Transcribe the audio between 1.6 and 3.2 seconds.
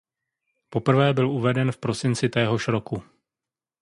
v prosinci téhož roku.